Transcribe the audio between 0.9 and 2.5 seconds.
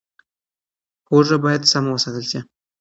هوږه باید سم وساتل شي.